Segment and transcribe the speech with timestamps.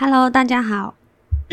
[0.00, 0.94] Hello，大家好。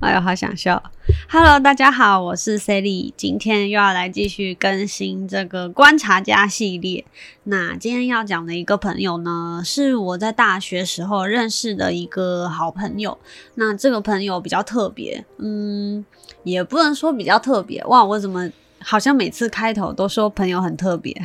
[0.00, 0.82] 哎呦，好想笑。
[1.30, 7.06] Hello，大家好，我是 Sally，今天又要来继续更新这个观察家系列。
[7.44, 13.18] 那今天要讲的一个朋友呢，是我在大学时候认识的一个好朋友。
[13.54, 16.04] 那这个朋友比较特别，嗯，
[16.42, 17.82] 也不能说比较特别。
[17.86, 18.50] 哇，我怎么
[18.80, 21.18] 好像每次开头都说朋友很特别？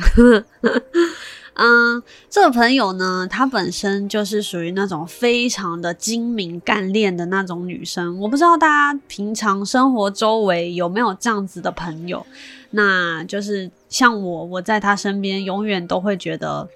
[1.58, 8.20] 嗯，这个朋友呢，她本身就是属于那种非常的精明干练的那种女生。
[8.20, 12.26] 我不知道大家平常生活周围有没有这样子的朋友，
[12.72, 16.68] 那就是像我，我在她身边永远都会觉得，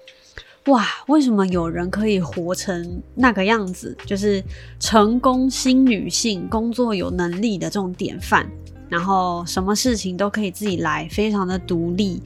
[0.65, 3.95] 哇，为什么有人可以活成那个样子？
[4.07, 4.43] 就是
[4.79, 8.49] 成功新女性，工作有能力的这种典范，
[8.89, 12.19] 然后什么事情都可以自己来，非常的独立。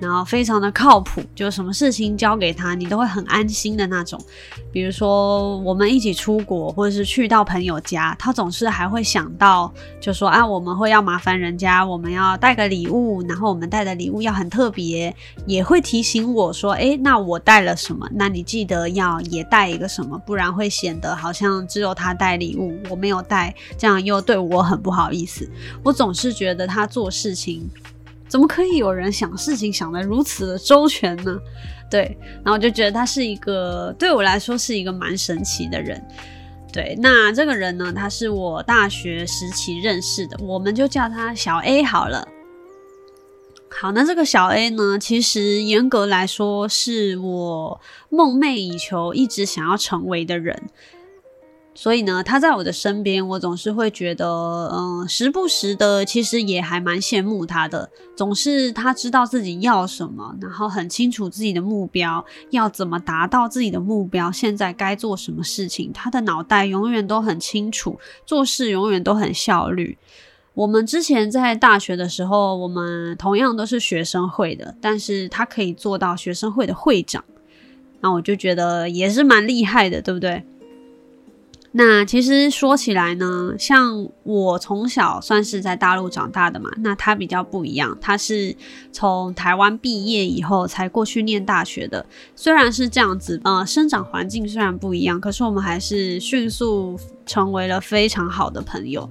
[0.00, 4.20] 然后非常的靠谱，就什么事情交给他，你都会很安心的那种。
[4.72, 15.14] 比如说我们一起出国，或者是去到朋友家，他总是还会想到，就说啊，我们会要麻烦人家，我们要带个礼物，然后我们带的礼物要很特别，
[15.46, 18.08] 也会提醒我说，哎，那我带了什么？
[18.12, 25.48] 那你记得要也带一个什么，不然会显得好像只有他带礼物，我没有带，这样又对我很不好意思。
[25.82, 27.68] 我总是觉得他做事情。
[28.30, 31.36] 怎么可以有人想事情想得如此的周全呢？
[31.90, 36.00] 对，然后我就觉得他是一个对我来说是一个蛮神奇的人。
[36.72, 42.28] 对，那这个人呢，他是我大学时期认识的，我们就叫他小 A 好了。
[43.68, 50.70] 好，那这个小 A 呢，其实严格来说是我梦寐以求、一直想要成为的人。
[51.72, 57.88] 所以呢，他在我的身边，我总是会觉得，嗯，时不时的，其实也还蛮羡慕他的。
[58.16, 69.96] 总是他知道自己要什么，然后很清楚自己的目标，要怎么达到自己的目标，现在该做什么事情，他的脑袋永远都很清楚，做事永远都很效率。
[70.52, 77.24] 我们之前在大学的时候，我们同样都是学生会的，但是他可以做到学生会的会长，
[78.00, 80.44] 那我就觉得也是蛮厉害的，对不对？
[81.72, 88.56] 那其实说起来呢，像我从小算是在大陆长大的嘛，那他比较不一样，他是
[88.90, 92.04] 从台湾毕业以后才过去念大学的。
[92.34, 99.08] 虽然是这样子，呃，生长环境虽然不一样，可是我们还是迅速成为了非常好的朋友。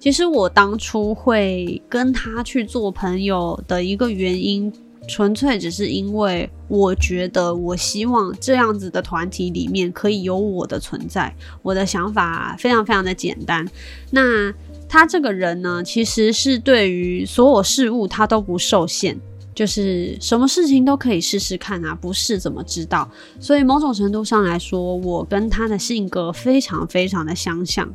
[0.00, 4.72] 其实我当初会跟他去做朋友的一个原因。
[5.10, 11.34] 纯粹只是因为我觉得，我希望这样子的团体里面可以有我的存在。
[11.62, 13.66] 我的想法非常非常的简单。
[14.12, 14.54] 那
[14.88, 19.16] 他这个人呢，其实是对于所有事物他都不受限，
[19.52, 23.10] 就是什么事情都可以试试看啊，不试怎么知道？
[23.40, 27.92] 所以某种程度上来说，我跟他的性格非常非常的相像。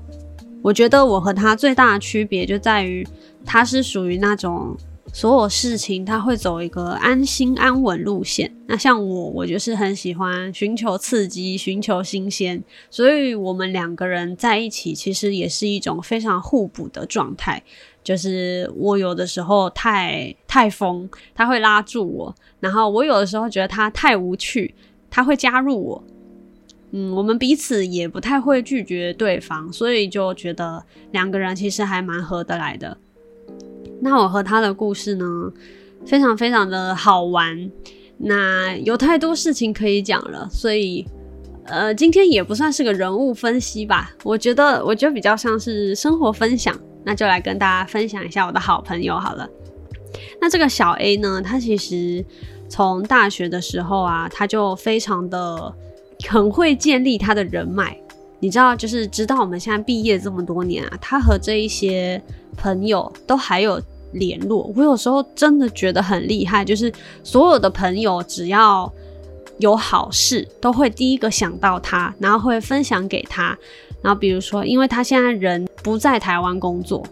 [0.61, 3.07] 我觉得我和他最大的区别就在于，
[3.45, 4.75] 他是属于那种。
[5.13, 8.53] 所有事情他会走一个安心安稳路线。
[8.67, 17.63] 那像我，我就是很喜欢寻求刺激、寻求新鲜，所以我们两个人在一起，其实也是一种非常互补的状态。
[18.03, 24.75] 就是我有的时候太太疯，他会拉住我；然后我有的时候觉得他太无趣，
[25.09, 26.03] 他会加入我。
[26.91, 32.97] 嗯，我们彼此也不太会拒绝对方，所以就觉得两个人其实还蛮合得来的。
[34.05, 35.25] 那我和他的故事呢，
[36.05, 37.71] 非常非常的好玩。
[38.19, 41.03] 那有太多事情可以讲了，所以
[41.66, 44.16] 呃，今天也不算是个人物分析吧。
[44.23, 46.79] 我觉得，我觉得比较像是生活分享。
[47.03, 49.49] 那就来跟大家分享一下我的好朋友好了。
[50.39, 52.23] 那这个小 A 呢，他其实
[52.69, 55.73] 从大学的时候啊，他就非常的
[56.29, 57.97] 很会建立他的人脉。
[58.39, 62.22] 你知道，就是直到我们现在毕业这么多年啊，他和这一些
[62.55, 63.81] 朋友都还有
[64.15, 64.71] 联络。
[64.75, 66.91] 我有时候真的觉得很厉害，就是
[67.23, 68.91] 所有的朋友只要
[69.59, 73.57] 有好事，都会第一个想到他，然后会分享给他。
[74.01, 77.05] 然后比如说，因为他现在人不在台湾工作，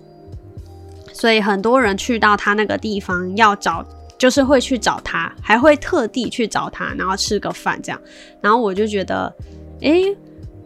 [1.11, 3.85] 所以很多人去到他那个地方要找，
[4.17, 8.01] 就是会去找他，还会特地去找他，然后吃个饭这样。
[8.41, 9.33] 然后我就觉得，
[9.81, 10.15] 哎。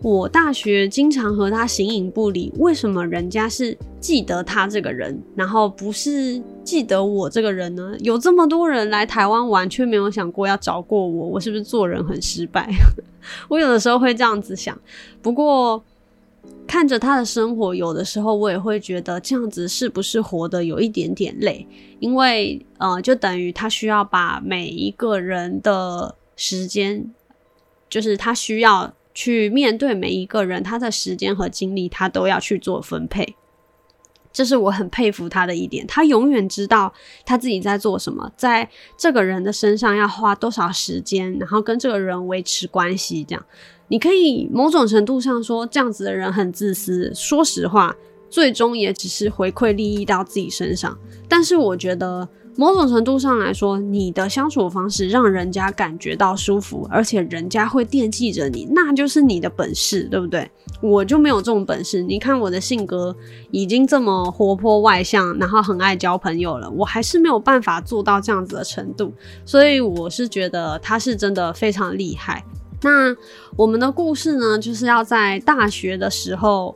[0.03, 7.95] 我大学经常和他形影不离，为什么人家是记得他这个人，然后不是记得我这个人呢？
[8.01, 12.69] 有这么多人来台湾玩，却没有想过要找过我，我是不是做人很失败？
[13.49, 14.79] 我有的时候会这样子想。
[15.21, 15.83] 不过
[16.67, 21.67] 看着他的生活，有的时候我也会觉得这样子是不是活得有一点点累？
[22.00, 27.11] 因为呃，就等于他需要把每一个人的时间，
[27.89, 28.93] 就是他需要。
[29.17, 33.35] 去面对每一个人，他的时间和精力，他都要去做分配。
[34.31, 36.93] 这是我很佩服他的一点，他永远知道
[37.25, 43.23] 他自己在做什么，在这个人的身上要花多少时间，然后跟这个人维持关系。
[43.23, 43.43] 这样，
[43.87, 47.11] 你可以某种程度上说，这样子的人很自私。
[47.15, 47.95] 说实话，
[48.29, 50.95] 最终也只是回馈利益到自己身上。
[51.27, 52.29] 但是，我觉得。
[52.57, 60.50] 某种程度上来说，你的相处方式让人家感觉到舒服，而且人家会惦记着你，那就是你的本事，对不对？
[60.81, 62.01] 我就没有这种本事。
[62.01, 63.15] 你看我的性格
[63.51, 69.13] 已经这么活泼外向，然后很爱交朋友了，我还是没有办法做到这样子的程度。
[69.45, 72.44] 所以我是觉得他是真的非常厉害。
[72.81, 73.15] 那
[73.56, 76.75] 我们的故事呢，就是要在大学的时候。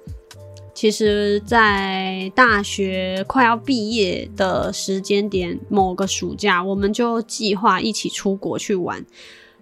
[0.74, 9.06] 其实，在大学快要毕业的时间点，某个暑假，我们就计划一起出国去玩。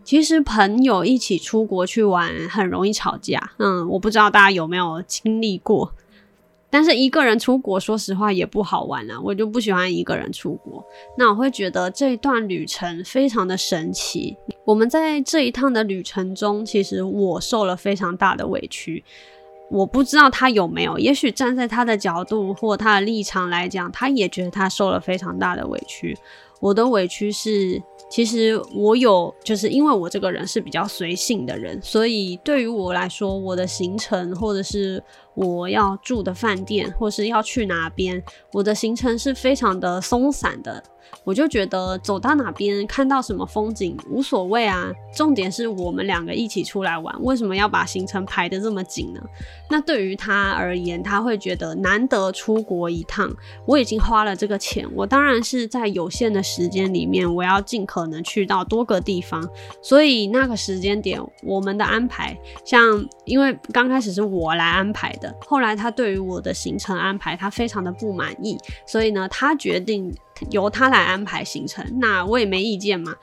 [0.04, 3.52] 其实，朋友一起出国去玩很容易吵架。
[3.58, 5.94] 嗯，我不知道大家有没有经历过。
[6.72, 10.86] 但是一个人出国，说实话也不好玩啊，我就不喜欢一个人出国。
[11.18, 14.38] 那我会觉得这一段旅程非常的神奇。
[14.64, 19.04] 我们在这一趟的旅程中，其实我受了非常大的委屈。
[19.70, 26.18] 我不知道他有没有，也许站在他的角度或他的立场来讲，他也觉得他受了非常大的委屈。
[26.60, 35.02] 我的委屈是，其实我有，就是因为我这个人是比较随性的人，所以对于我来说，我的行程或者是
[35.36, 40.84] 我要住的饭店，或是要去哪边，我的行程是非常的松散的。
[41.24, 49.22] 我就觉得走到哪边看到什么风景无所谓啊，重点是我们两个一起出来玩，为什么要把行程排得这么紧呢？
[49.70, 53.32] 那对于他而言，他会觉得难得出国一趟，
[53.66, 59.48] 我已经花了这个钱，我当然是在有限的时间里面，我要尽可能去到多个地方。
[59.82, 70.14] 所以那个时间点，我们的安排，像因为刚开始是我来安排的，后来他对于我的行程安排，他非常的不满意，所以呢，他决定。
[70.52, 73.16] 由他来安排行程，那我也没意见嘛。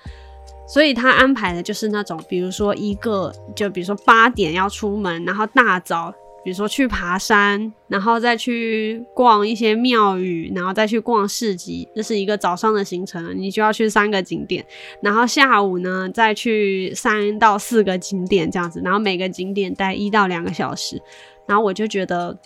[0.68, 14.66] 所以他安排的就是那种，比如说一个，就比如说八点要出门，然后大早，比如说去爬山，然后再去逛一些庙宇，然后再去逛市集，这是一个早上的行程，你就要去三个景点，
[15.00, 21.00] 然后下午呢再去三到四个景点这样子，然后每个景点待一到两个小时，
[21.46, 22.36] 然后我就觉得。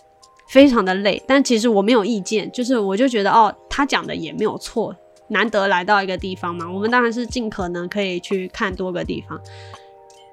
[0.51, 4.93] 非常的累，但其实我没有意见，就是我就觉得哦，他讲的也没有错，
[5.29, 9.39] 难得来到一个地方嘛，我们当然是尽可能可以去看多个地方，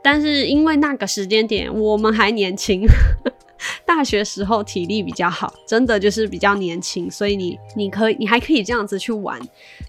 [0.03, 2.85] 但是因为那个时间点我们还年轻。
[3.85, 9.41] 大学时候体力比较好，真的就是比较年轻，所以你你可以你还可以这样子去玩。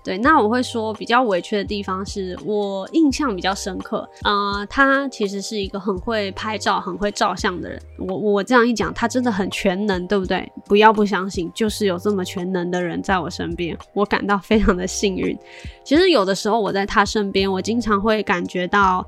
[0.04, 4.10] 对，那我会说比较委屈的地方是我印象比较深刻。
[4.24, 7.82] 呃，他其实是一个很会拍照、很会照相的人。
[7.98, 10.50] 我我这样一讲，他真的很全能，对不对？
[10.66, 15.38] 不要不相信，就是有这么全能的人在我身边，我感到非常的幸运。
[15.84, 19.06] 其实有的时候我在他身边，我经常会感觉到。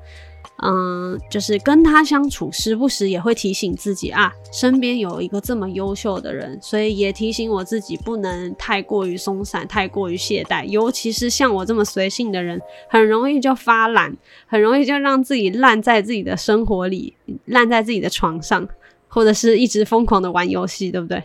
[0.64, 10.64] 嗯，就是跟他相处，时不时也会提醒自己啊，身边有一个这么优秀的人，所以也提醒我自己不能太过于松散，太过于懈怠。
[10.66, 14.16] 尤其是像我这么随性的人，很容易就发懒，
[14.46, 17.16] 很容易就让自己烂在自己的生活里，
[17.46, 18.68] 烂在自己的床上，
[19.08, 21.22] 或者是一直疯狂的玩游戏，对不对？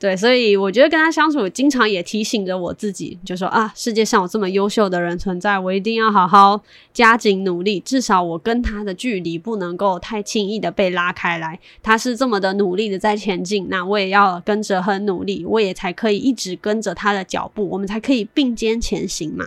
[0.00, 6.62] 对，所以我觉得跟他相处，经常也提醒着我自己，就说啊，世界上有这么优秀的人存在，我一定要好好
[6.92, 11.58] 加紧努力，至少我跟他的距离不能够太轻易的被拉开来。
[11.82, 19.46] 他是这么的努力的在前进，那我也要跟着很努力，我也才可以一直跟着他的脚步，我们才可以并肩前行嘛。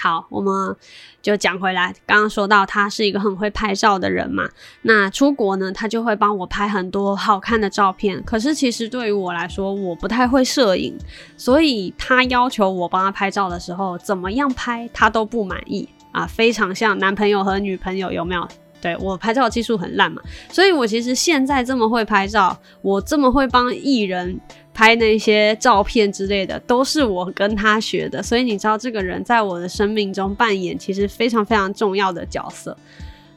[0.00, 0.76] 好，我们
[1.22, 1.94] 就讲回来。
[2.06, 4.48] 刚刚说到他是一个很会拍照的人嘛，
[4.82, 8.22] 那出国呢，他就会帮我拍很多好看的照片。
[8.24, 10.96] 可是其实对于我来说，我不太会摄影，
[11.36, 18.46] 所以他要求我帮他拍照的时候，怎么样拍他都不满意啊，非常像男朋友和女朋友，有没有？
[18.84, 20.20] 对我拍照技术很烂嘛，
[20.52, 24.38] 所以我其实现在这么会拍照，我这么会帮艺人。
[24.76, 32.76] 拍那些照片之类的，都是我跟他学的，所以你知道，这个人在我的生命中扮演其实非常非常重要的角色。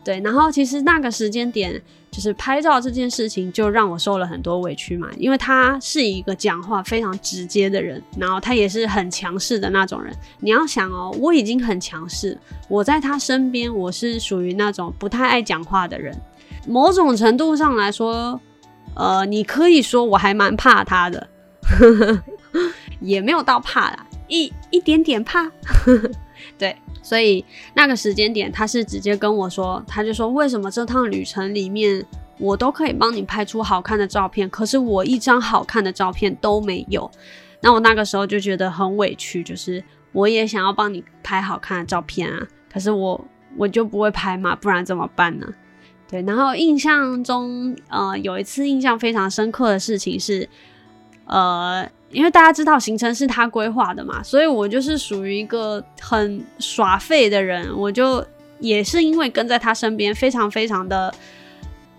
[0.08, 10.16] 对，然后其实那个时间点，就是拍照这件事情，就让我受了很多委屈嘛，因为他是一个讲话非常直接的人，然后他也是很强势的那种人。
[10.40, 12.38] 你要想哦，我已经很强势，
[12.70, 16.18] 我在他身边，我是属于那种不太爱讲话的人，
[16.66, 18.40] 某种程度上来说。
[19.00, 21.28] 呃，你可以说我还蛮怕他的，
[23.00, 25.52] 也没有到怕啦，一一点点怕。
[26.58, 32.06] 对，所以那个时间点，他是直接跟我说，他就说为什么这趟旅程里面
[32.40, 37.10] 我都可以帮你拍出好看的照片，可是我一张好看的照片都没有。
[37.62, 43.26] 那我那个时候就觉得很委屈，就是我也想要帮你拍好看的照片啊，可是我
[43.58, 45.48] 我就不会拍嘛，不然怎么办呢？
[46.10, 50.48] 对，然后印象中，呃，有一次印象非常深刻的事情是，
[51.26, 58.26] 呃，因为大家知道行程是他规划的嘛，所以我就是属于一个很耍废的人，我就
[58.60, 61.14] 也是因为跟在他身边，非常非常的。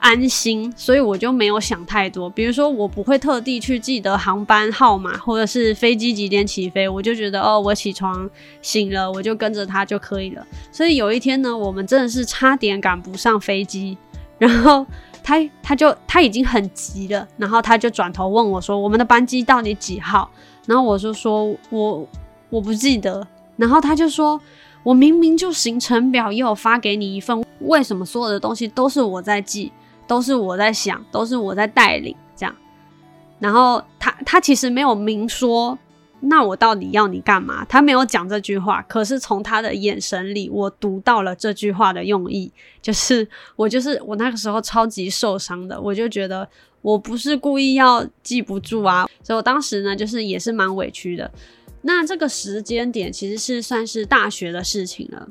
[0.01, 2.31] 安心，所以我就没有想太多。
[2.31, 8.31] 比如说，我不会特地去记得航班号码，或者是飞机几点起飞，我就觉得哦，我起床
[8.63, 10.47] 醒了，我就跟着他就可以了。
[10.71, 13.99] 所以有一天呢，我们真的是差点赶不上飞机，
[14.39, 14.87] 然后
[15.23, 20.31] 他他就他已经很急了，然后他就转头问我说：“我们的班机到底几号？”
[20.67, 22.09] 然后我就说：“我
[22.51, 24.41] 我不记得。”然后他就说
[24.83, 29.73] ：“我明明就行程表也有发给你一份，为什么所有的东西都是我在记？”
[30.09, 32.55] 都是我在想，都是我在带领这样。
[33.39, 35.79] 然后他他其实没有明说，
[36.21, 37.65] 那我到底要你干嘛？
[37.67, 42.51] 他没有讲这句话，可是从他的眼神里，我读到了这句话的用意，
[42.83, 46.49] 就是我就是我那个时候超级受伤的，我就觉得
[46.83, 51.31] 我不是故意要记不住啊，所以我当时呢就是也是蛮委屈的。
[51.83, 55.29] 那这个时间点其实是算是大学的事情了。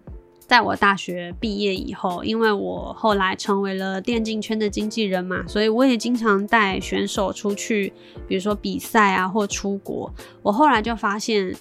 [0.48, 7.92] 在我大学毕业以后，因为我后来成为了电竞圈的经纪人嘛，所以我也经常带选手出去，
[8.27, 10.12] 比如说比赛啊，或出国。
[10.42, 11.54] 我后来就发现，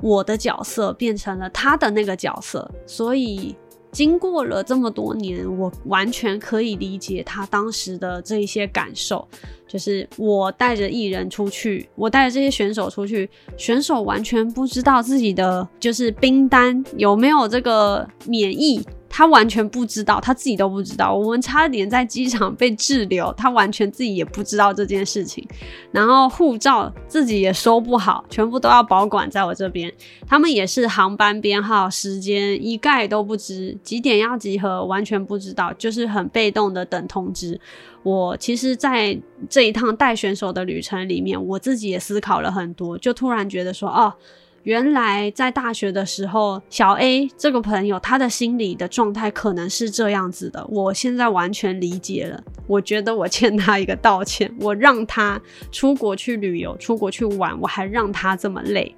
[0.00, 3.54] 我的角色变成了他的那个角色，所以。
[3.96, 9.26] 经过了这么多年，我完全可以理解他当时的这一些感受。
[9.66, 13.26] 就是我带着艺人出去，我带着这些选手出去，
[13.56, 18.84] 选手完全不知道自己的就是冰单有没有这个免疫。
[19.08, 21.14] 他完全不知道，他自己都不知道。
[21.14, 25.46] 我们差点在机场被滞留，他完全自己也不知道这件事情。
[25.90, 29.92] 然后护照自己也收不好，全部都要保管在我这边。
[30.26, 37.58] 他们也是航班编号、时间一概都不知，几点要集合完全不知道，就是很被动的等通知。
[38.02, 44.12] 我其实，在这一趟带选手的旅程里面，我自己也思考了很多，就突然觉得说，哦。
[44.66, 50.66] 原来在大学的时候，小 A 这个朋友他的心理的状态可能是这样子的。
[50.68, 54.52] 我现在完全理解了，我觉得我欠他一个道歉。
[54.60, 58.92] 我让他出国去旅游、出国去玩，我还让他这么累。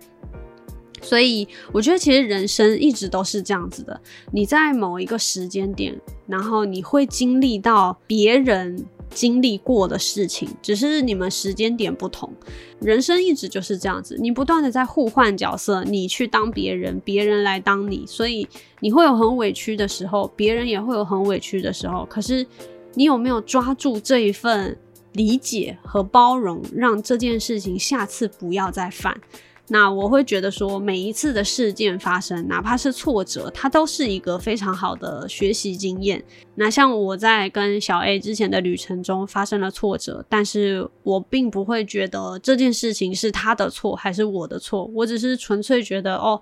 [1.03, 4.01] 所以我觉得其实人生一直都是这样子的。
[4.33, 5.95] 你在某一个时间点，
[6.27, 8.83] 然后你会经历到别人。
[9.11, 12.33] 经历过的事情，只是你们时间点不同。
[12.81, 18.47] 人生一直就是这样子，你不断的在互换角色，你去当别人，别人来当你，所以
[18.81, 22.07] 你会有很委屈的时候，别人也会有很委屈的时候。
[22.09, 22.47] 可是
[22.95, 24.77] 你有没有抓住这一份
[25.13, 29.21] 理解和包容，让这件事情下次不要再犯？
[29.71, 36.25] 那我会觉得说，每一次的事件发生，哪怕是挫折，它都是一个非常好的学习经验。
[36.55, 46.41] 那像我在跟小 A 之前的旅程中发生了挫折，但是我并不会觉得这件事情是他的错还是我的错，我只是纯粹觉得，哦，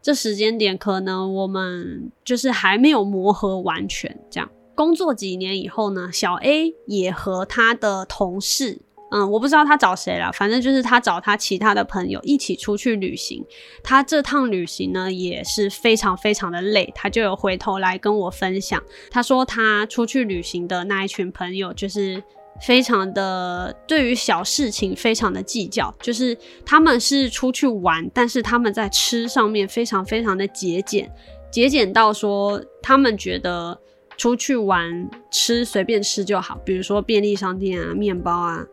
[0.00, 4.16] 这时间点可能我们就是还没有磨合完全。
[4.30, 8.78] 这样工作几年以后呢，小 A 也和他的同事。
[9.10, 13.44] 嗯，我不知道他找谁了，反正就是他找他其他的朋友一起出去旅行。
[13.82, 18.80] 他这趟旅行呢也是非常非常的累，他就有回头来跟我分享。
[19.10, 22.22] 他说他出去旅行的那一群朋友就是
[22.62, 31.10] 非常的对于小事情非常的计较，就是他们是出去玩，但是他们在吃上面非常非常的节俭，
[31.50, 33.76] 节俭到说他们觉得
[34.16, 38.64] 出去玩吃随便吃就好，比如说便利商店啊、面包啊。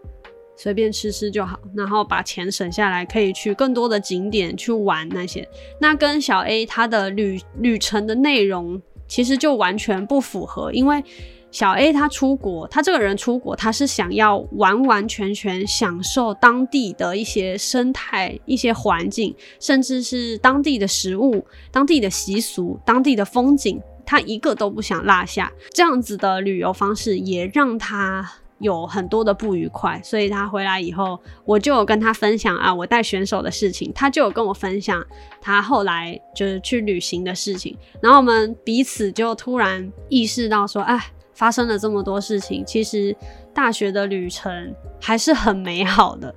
[0.57, 5.47] 随便吃吃就好，然后把钱省下来，可以去更多的景点去玩那些。
[5.79, 11.03] 那跟小 A 他的旅旅程的内容其实就完全不符合，因为
[11.51, 25.53] 小 A 他出国，他这个人出国，他是想要完完全全享受当地的一些生态、一些环境，甚至是当地的食物、当地的习俗、当地的风景，他一个都不想落下。
[25.71, 28.27] 这样子的旅游方式也让他。
[28.59, 35.05] 有很多的不愉快，所以他回来以后，我就有跟他分享啊，我带选手的事情，他就有跟我分享
[35.39, 40.99] 他后来就是去旅行的事情，然后我们彼此就突然意识到说，哎，
[41.33, 43.15] 发生了这么多事情，其实
[43.53, 46.33] 大学的旅程还是很美好的。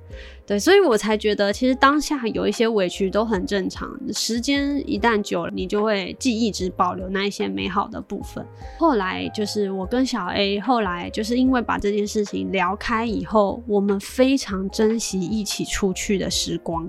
[0.51, 3.89] 对，所以我才觉得，其实当下有一些委屈都很正常。
[4.13, 8.45] 时间一旦久了，你就会记忆只保留那一些美好的部分。
[8.77, 16.85] 后来就是我跟小 A，后来就是因为把这件事情聊开以后，我们非常珍惜一起出去的时光。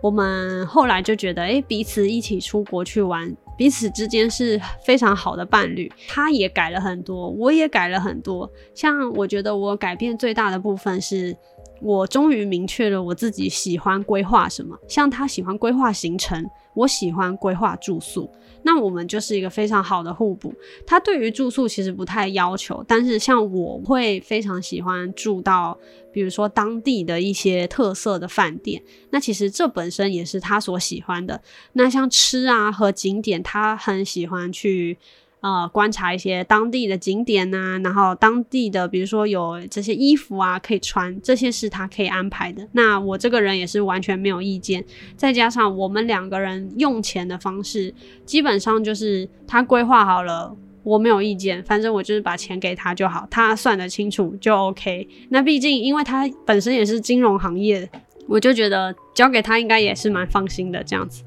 [0.00, 5.92] 我们后来就觉得，哎，彼此一起出国去玩，彼此之间是非常好的伴侣。
[6.08, 8.50] 他也改了很多，我也改了很多。
[8.74, 11.36] 像我觉得我改变最大的部分是。
[11.80, 18.30] 我终于明确了我自己喜欢规划什么，像他喜欢规划行程，我喜欢规划住宿，
[18.62, 20.52] 那我们就是一个非常好的互补。
[20.86, 25.78] 他对于住宿其实不太要求，但是像我会非常喜欢住到，
[26.12, 31.40] 比如说当地的一些特色的饭店，那其实这本身也是他所喜欢的。
[31.72, 34.98] 那像吃啊和景点，他很喜欢去。
[35.40, 42.68] 呃，观察一些当地的景点呐，然后当地的，比如说有这些衣服啊可以穿，这些是他可以安排的。
[42.72, 44.84] 那我这个人也是完全没有意见。
[45.16, 47.94] 再加上我们两个人用钱的方式，
[48.26, 55.08] 基本上就是他规划好了，我没有意见，反正我就是把钱给他就好，他算得清楚就 OK。
[55.30, 57.88] 那毕竟因为他本身也是金融行业，
[58.26, 61.22] 我就觉得交给他应该也是蛮放心的这样子。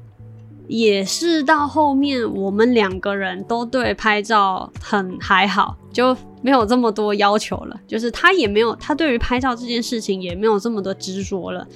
[0.66, 7.80] 也是到后面，我们两个人都对拍照很还好，就没有这么多要求了。
[7.86, 11.66] 就是他也没有，他对于拍照这件事情也没有这么多执着了。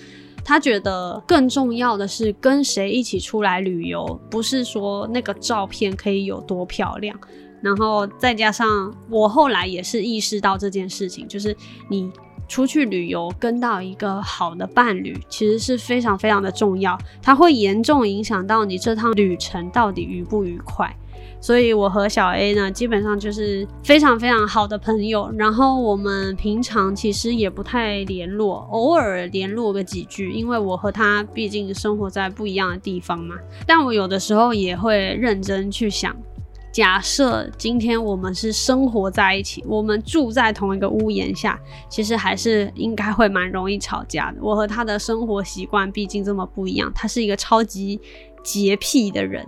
[0.45, 7.19] 他觉得更重要的是跟谁一起出来旅游，不是说那个照片可以有多漂亮。
[7.61, 11.57] 然后再加上我后来也是意识到这件事情，就是
[11.89, 12.11] 你。
[12.49, 20.93] 出去旅游跟到一个好的伴侣，其实是非常非常的重要，它会严重影响到你这趟旅程到底愉不愉快。
[21.41, 25.31] 所以我和小 A 呢，基本上就是非常非常好的朋友。
[25.37, 33.37] 然后我们平常其实也不太联络，偶尔联络个几句，因为我和他毕竟生活在不一样的地方嘛。
[33.67, 36.17] 但我有的时候也会认真去想。
[36.79, 41.59] 假设今天我们是生活在一起，我们住在同一个屋檐下，
[41.89, 44.39] 其实还是应该会蛮容易吵架的。
[44.41, 48.01] 我和他的生活习惯毕竟这么不一样，他是一个超级
[48.45, 49.45] 洁癖的人，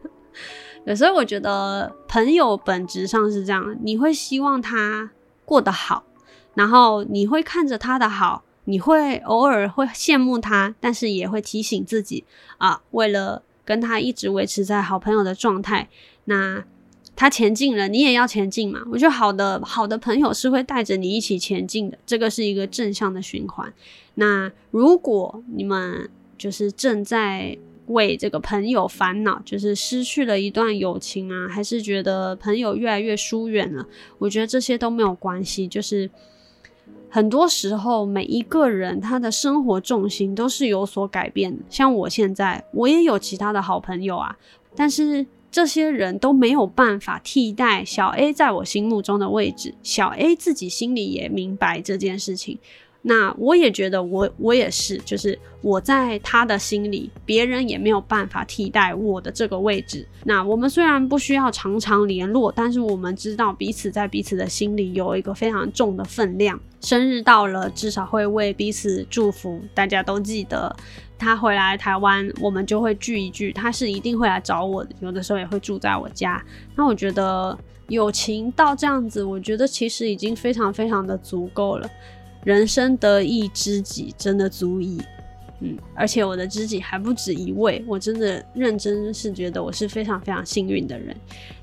[0.84, 5.10] 有时候我觉得朋友本质上是这样，你会希望他
[5.46, 6.04] 过得好，
[6.52, 12.26] 然后你会看着他的好，你会偶尔会羡慕他，但是也会提醒自己
[12.58, 15.88] 啊，为了跟他一直维持在好朋友的状态。
[16.30, 16.62] 那
[17.16, 18.80] 他前进了，你也要前进嘛。
[18.92, 23.70] 我觉得好的好的朋友是会带着你一起前进的，这个是一个正向的循环。
[24.14, 33.84] 那如果你们就是正在为这个朋友烦恼，就是失去了一段友情啊，还是觉得朋友越来越疏远了，
[34.18, 35.66] 我觉得这些都没有关系。
[35.66, 36.08] 就是
[37.10, 41.62] 很多时候每一个人他的生活重心都是有所改变的。
[41.68, 44.36] 像我现在，我也有其他的好朋友啊，
[44.76, 45.26] 但是。
[45.50, 52.58] 这些人都没有办法替代小 A 在我心目中的位置，小 A 自己心里也明白这件事情。
[53.02, 60.06] 那我也觉得，我我也是，就是我在他的心里，别人也没有办法替代我的这个位置。
[60.24, 66.60] 那我们虽然不需要常常联络，但是我们知道彼此在彼此的心里有一个非常重的分量。
[66.82, 70.74] 生日到了，至少会为彼此祝福，大家都记得。
[71.18, 73.52] 他回来台湾，我们就会聚一聚。
[73.52, 76.42] 他是一定会来找我的，有的时候也会住在我家。
[76.74, 77.58] 那我觉得
[77.88, 81.90] 友情到这样子，我觉得其实已经非常非常的足够了。
[82.44, 85.00] 人生得一知己，真的足矣。
[85.62, 91.14] 嗯，而且我的知己还不止一位，我真的认真是觉得我是非常非常幸运的人。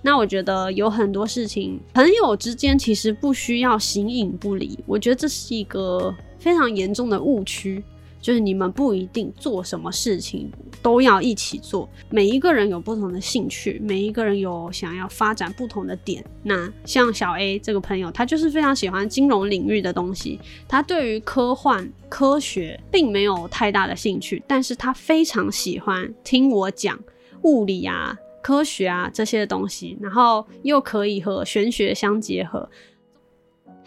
[0.04, 7.84] 那我觉得有很多事情，朋友之间其实不需要形影不离，我觉得这是一个非常严重的误区。
[8.20, 10.52] 就是你们不一定做什么事情
[10.82, 16.24] 都要一起做，每一个人有不同的兴趣，每一个人有想要发展不同的点。
[16.44, 26.98] 那像小 A 这个朋友，他就是非常喜欢金融领域的东西，他对于科幻、科学并没有太大的兴趣，但是他非常喜欢听我讲
[27.44, 32.70] 物理啊、科学啊这些东西，然后又可以和玄学相结合。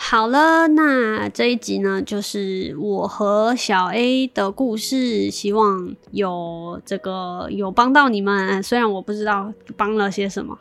[0.03, 8.63] 好了，那这一集呢，就是我和小 A 的故事，希望有这个有帮到你们。
[8.63, 10.59] 虽然我不知道帮了些什么。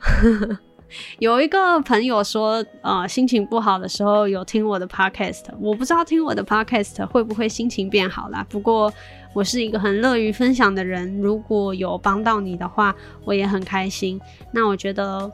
[1.19, 8.45] 有一个朋友说，呃，心情不好的时候有听我的 podcast，我不知道听我的 podcast 会不会心情变好啦。
[8.49, 8.91] 不过
[9.33, 14.19] 我是一个很乐于分享的人，如果有帮到你的话，我也很开心。
[14.51, 15.31] 那我觉得。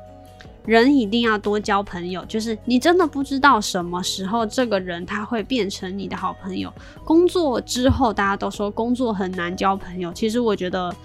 [0.66, 6.74] 人一定要多交朋友，就是你真的不知道什么时候这个人他会变成你的好朋友。
[7.04, 10.96] 工作之后，大家都说工作很难交朋友，其实我觉得。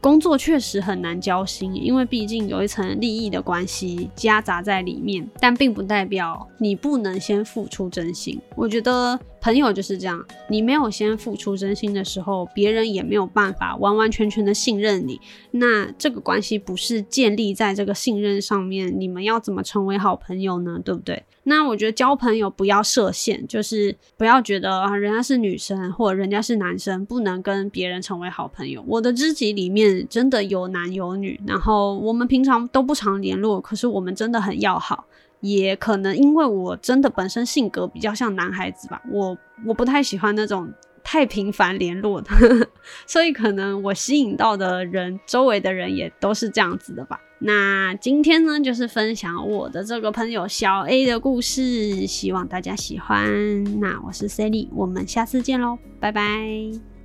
[0.00, 8.40] 工作确实很难交心，因为毕竟有一层利益的关系夹杂在里面，但并不代表你不能先付出真心。
[8.54, 15.20] 我觉得朋友就是这样，你没有先付出真心的时候，别人也没有办法完完全全的信任你。
[15.50, 20.78] 那这个关系不是建立在这个信任上面，你们要怎么成为好朋友呢？
[20.84, 21.24] 对不对？
[21.48, 28.84] 那我觉得交朋友不要设限，就是不要觉得啊，人家是女生或者人家是男生，不能跟别人成为好朋友。
[28.86, 35.06] 我的知己里面真的有男有女，然后我们平常都不常联络，可是我们真的很要好。
[35.40, 40.72] 也可能因为我真的本身性格比较像男孩子吧，我我不太喜欢那种。
[41.10, 42.30] 太频繁联络的，
[43.06, 47.18] 所以可能我吸引到的人，周围的人也都是这样子的吧。
[47.38, 53.80] 那今天呢，就是分享我的这个朋友小 A 的故事，希望大家喜欢。
[53.80, 56.97] 那我是 Sally，我们下次见喽，拜拜。